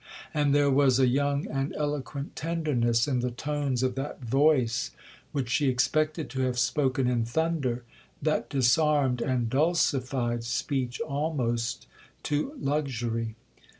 And 0.33 0.55
there 0.55 0.71
was 0.71 0.97
a 0.99 1.05
young 1.05 1.45
and 1.51 1.75
eloquent 1.75 2.35
tenderness 2.35 3.07
in 3.07 3.19
the 3.19 3.29
tones 3.29 3.83
of 3.83 3.93
that 3.93 4.19
voice, 4.23 4.89
which 5.31 5.47
she 5.51 5.69
expected 5.69 6.27
to 6.31 6.41
have 6.41 6.57
spoken 6.57 7.07
in 7.07 7.23
thunder, 7.23 7.83
that 8.19 8.49
disarmed 8.49 9.21
and 9.21 9.47
dulcified 9.47 10.41
speech 10.43 10.99
almost 11.01 11.85
to 12.23 12.55
luxury. 12.59 13.35